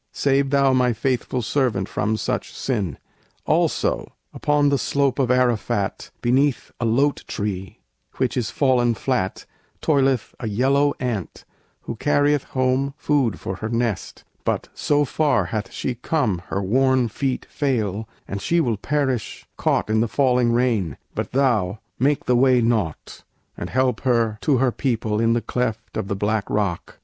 [0.13, 2.97] Save thou My faithful servant from such sin.
[3.45, 7.81] "Also, upon the slope of Arafat, Beneath a lote tree
[8.17, 9.45] which is fallen flat,
[9.79, 11.45] Toileth a yellow ant
[11.81, 17.07] who carrieth home Food for her nest, but so far hath she come Her worn
[17.07, 22.35] feet fail, and she will perish, caught In the falling rain; but thou, make the
[22.35, 23.21] way naught
[23.55, 26.97] And help her to her people in the cleft Of the black rock."